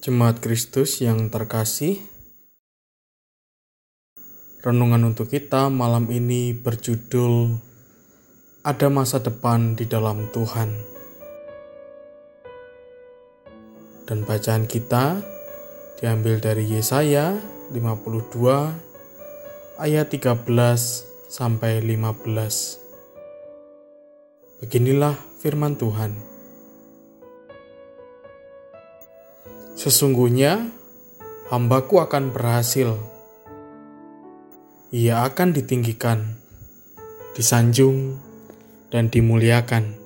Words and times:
Jemaat 0.00 0.40
Kristus 0.40 1.04
yang 1.04 1.28
terkasih, 1.28 2.00
renungan 4.64 5.12
untuk 5.12 5.28
kita 5.28 5.68
malam 5.68 6.08
ini 6.08 6.56
berjudul 6.56 7.60
"Ada 8.64 8.88
Masa 8.88 9.20
Depan 9.20 9.76
di 9.76 9.84
Dalam 9.84 10.32
Tuhan", 10.32 10.72
dan 14.08 14.24
bacaan 14.24 14.64
kita 14.64 15.20
diambil 16.00 16.40
dari 16.40 16.64
Yesaya 16.64 17.36
52 17.68 18.72
ayat 19.76 20.08
13 20.08 21.04
sampai 21.28 21.84
15. 21.84 22.80
Beginilah 24.64 25.20
firman 25.44 25.76
Tuhan. 25.76 26.29
Sesungguhnya 29.80 30.68
hambaku 31.48 32.04
akan 32.04 32.36
berhasil. 32.36 33.00
Ia 34.92 35.24
akan 35.24 35.56
ditinggikan, 35.56 36.36
disanjung, 37.32 38.20
dan 38.92 39.08
dimuliakan. 39.08 39.96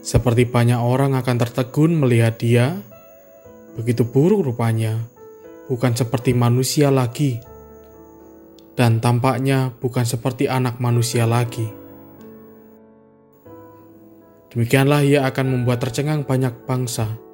Seperti 0.00 0.48
banyak 0.48 0.80
orang 0.80 1.20
akan 1.20 1.36
tertegun 1.36 2.00
melihat 2.00 2.40
dia, 2.40 2.80
begitu 3.76 4.08
buruk 4.08 4.48
rupanya, 4.48 4.96
bukan 5.68 5.92
seperti 5.92 6.32
manusia 6.32 6.88
lagi, 6.88 7.44
dan 8.72 9.04
tampaknya 9.04 9.76
bukan 9.84 10.08
seperti 10.08 10.48
anak 10.48 10.80
manusia 10.80 11.28
lagi. 11.28 11.68
Demikianlah 14.48 15.04
ia 15.04 15.28
akan 15.28 15.60
membuat 15.60 15.84
tercengang 15.84 16.24
banyak 16.24 16.64
bangsa 16.64 17.25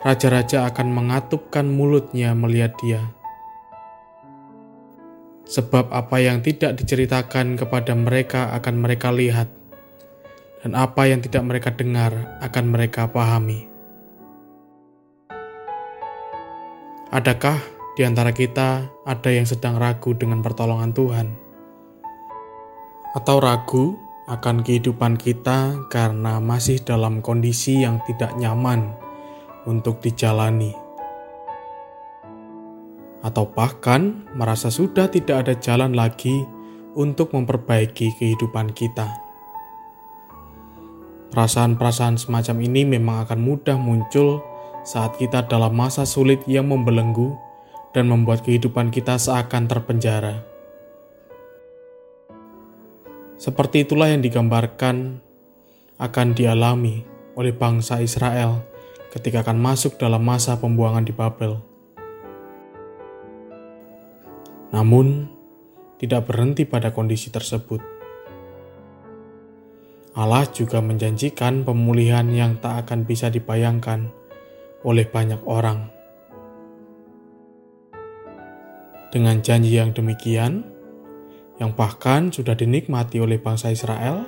raja-raja 0.00 0.64
akan 0.64 0.88
mengatupkan 0.96 1.68
mulutnya 1.68 2.32
melihat 2.32 2.72
dia. 2.80 3.02
Sebab 5.50 5.90
apa 5.92 6.16
yang 6.22 6.40
tidak 6.40 6.78
diceritakan 6.80 7.58
kepada 7.58 7.92
mereka 7.92 8.54
akan 8.56 8.80
mereka 8.80 9.10
lihat, 9.10 9.50
dan 10.62 10.72
apa 10.78 11.10
yang 11.10 11.20
tidak 11.20 11.42
mereka 11.42 11.70
dengar 11.74 12.38
akan 12.40 12.64
mereka 12.70 13.10
pahami. 13.10 13.66
Adakah 17.10 17.58
di 17.98 18.06
antara 18.06 18.30
kita 18.30 18.86
ada 19.02 19.30
yang 19.34 19.42
sedang 19.42 19.82
ragu 19.82 20.14
dengan 20.14 20.40
pertolongan 20.40 20.94
Tuhan? 20.94 21.28
Atau 23.18 23.42
ragu 23.42 23.98
akan 24.30 24.62
kehidupan 24.62 25.18
kita 25.18 25.90
karena 25.90 26.38
masih 26.38 26.78
dalam 26.86 27.18
kondisi 27.18 27.82
yang 27.82 27.98
tidak 28.06 28.30
nyaman 28.38 29.09
untuk 29.68 30.00
dijalani, 30.00 30.72
atau 33.20 33.44
bahkan 33.50 34.24
merasa 34.32 34.72
sudah 34.72 35.08
tidak 35.12 35.44
ada 35.46 35.54
jalan 35.58 35.92
lagi 35.92 36.44
untuk 36.96 37.36
memperbaiki 37.36 38.16
kehidupan 38.18 38.72
kita. 38.72 39.08
Perasaan-perasaan 41.30 42.18
semacam 42.18 42.56
ini 42.66 42.82
memang 42.82 43.22
akan 43.22 43.38
mudah 43.38 43.78
muncul 43.78 44.42
saat 44.82 45.14
kita 45.14 45.46
dalam 45.46 45.76
masa 45.78 46.02
sulit 46.02 46.42
yang 46.50 46.66
membelenggu 46.66 47.38
dan 47.94 48.10
membuat 48.10 48.42
kehidupan 48.42 48.90
kita 48.90 49.14
seakan 49.14 49.70
terpenjara. 49.70 50.42
Seperti 53.38 53.86
itulah 53.86 54.10
yang 54.10 54.20
digambarkan 54.20 55.22
akan 56.02 56.28
dialami 56.34 57.06
oleh 57.38 57.54
bangsa 57.54 58.02
Israel 58.02 58.60
ketika 59.10 59.42
akan 59.42 59.58
masuk 59.58 59.98
dalam 59.98 60.22
masa 60.22 60.54
pembuangan 60.56 61.02
di 61.02 61.10
Babel. 61.10 61.58
Namun, 64.70 65.26
tidak 65.98 66.30
berhenti 66.30 66.62
pada 66.62 66.94
kondisi 66.94 67.28
tersebut. 67.28 67.82
Allah 70.14 70.46
juga 70.50 70.82
menjanjikan 70.82 71.62
pemulihan 71.62 72.26
yang 72.30 72.58
tak 72.58 72.86
akan 72.86 73.06
bisa 73.06 73.30
dibayangkan 73.30 74.10
oleh 74.86 75.06
banyak 75.06 75.42
orang. 75.46 75.90
Dengan 79.10 79.42
janji 79.42 79.74
yang 79.74 79.90
demikian, 79.90 80.62
yang 81.58 81.74
bahkan 81.74 82.30
sudah 82.30 82.54
dinikmati 82.54 83.18
oleh 83.18 83.42
bangsa 83.42 83.74
Israel, 83.74 84.22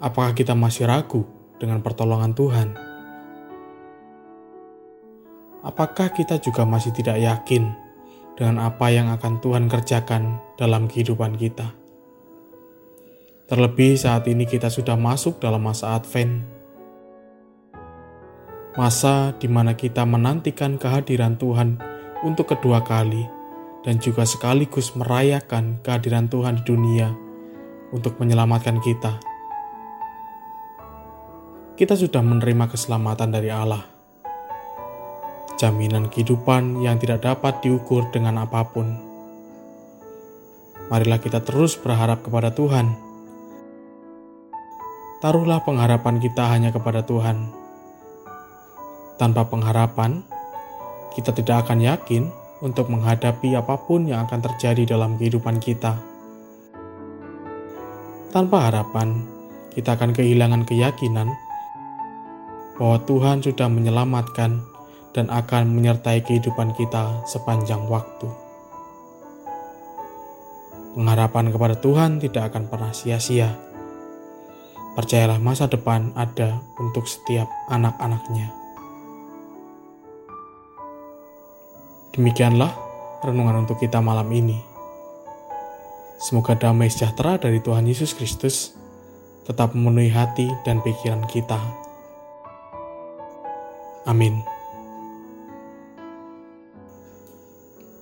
apakah 0.00 0.32
kita 0.32 0.56
masih 0.56 0.88
ragu 0.88 1.28
dengan 1.60 1.84
pertolongan 1.84 2.32
Tuhan? 2.32 2.89
Apakah 5.60 6.12
kita 6.12 6.40
juga 6.40 6.64
masih 6.64 6.92
tidak 6.96 7.20
yakin 7.20 7.72
dengan 8.36 8.64
apa 8.64 8.88
yang 8.88 9.12
akan 9.12 9.40
Tuhan 9.44 9.68
kerjakan 9.68 10.40
dalam 10.56 10.88
kehidupan 10.88 11.36
kita? 11.36 11.76
Terlebih 13.50 13.98
saat 13.98 14.30
ini 14.30 14.46
kita 14.46 14.70
sudah 14.70 14.94
masuk 14.94 15.42
dalam 15.42 15.66
masa 15.66 15.98
Advent, 15.98 16.46
masa 18.78 19.34
di 19.36 19.50
mana 19.50 19.74
kita 19.74 20.06
menantikan 20.06 20.78
kehadiran 20.78 21.34
Tuhan 21.34 21.82
untuk 22.22 22.54
kedua 22.54 22.86
kali 22.86 23.26
dan 23.82 23.98
juga 23.98 24.22
sekaligus 24.22 24.94
merayakan 24.94 25.82
kehadiran 25.82 26.30
Tuhan 26.30 26.62
di 26.62 26.64
dunia 26.64 27.10
untuk 27.90 28.22
menyelamatkan 28.22 28.78
kita. 28.78 29.18
Kita 31.74 31.96
sudah 31.96 32.20
menerima 32.22 32.70
keselamatan 32.70 33.34
dari 33.34 33.50
Allah 33.50 33.99
jaminan 35.60 36.08
kehidupan 36.08 36.80
yang 36.80 36.96
tidak 36.96 37.20
dapat 37.20 37.60
diukur 37.60 38.08
dengan 38.08 38.40
apa 38.48 38.64
pun. 38.64 38.96
Marilah 40.88 41.20
kita 41.20 41.44
terus 41.44 41.76
berharap 41.76 42.24
kepada 42.24 42.48
Tuhan. 42.56 42.96
Taruhlah 45.20 45.60
pengharapan 45.60 46.16
kita 46.16 46.48
hanya 46.48 46.72
kepada 46.72 47.04
Tuhan. 47.04 47.52
Tanpa 49.20 49.44
pengharapan, 49.52 50.24
kita 51.12 51.36
tidak 51.36 51.68
akan 51.68 51.84
yakin 51.84 52.32
untuk 52.64 52.88
menghadapi 52.88 53.52
apa 53.52 53.76
pun 53.84 54.08
yang 54.08 54.24
akan 54.24 54.40
terjadi 54.40 54.96
dalam 54.96 55.20
kehidupan 55.20 55.60
kita. 55.60 56.00
Tanpa 58.32 58.72
harapan, 58.72 59.28
kita 59.76 59.92
akan 60.00 60.16
kehilangan 60.16 60.64
keyakinan 60.64 61.28
bahwa 62.80 62.96
Tuhan 63.04 63.44
sudah 63.44 63.68
menyelamatkan 63.68 64.69
dan 65.10 65.26
akan 65.30 65.74
menyertai 65.74 66.22
kehidupan 66.22 66.74
kita 66.78 67.26
sepanjang 67.26 67.86
waktu. 67.90 68.30
Pengharapan 70.94 71.54
kepada 71.54 71.78
Tuhan 71.78 72.18
tidak 72.18 72.50
akan 72.50 72.66
pernah 72.66 72.90
sia-sia. 72.90 73.54
Percayalah 74.98 75.38
masa 75.38 75.70
depan 75.70 76.10
ada 76.18 76.58
untuk 76.82 77.06
setiap 77.06 77.46
anak-anaknya. 77.70 78.50
Demikianlah 82.10 82.74
renungan 83.22 83.62
untuk 83.62 83.78
kita 83.78 84.02
malam 84.02 84.26
ini. 84.34 84.58
Semoga 86.18 86.58
damai 86.58 86.90
sejahtera 86.90 87.38
dari 87.38 87.62
Tuhan 87.62 87.86
Yesus 87.86 88.12
Kristus 88.12 88.74
tetap 89.46 89.72
memenuhi 89.72 90.10
hati 90.10 90.50
dan 90.66 90.82
pikiran 90.84 91.24
kita. 91.30 91.56
Amin. 94.04 94.59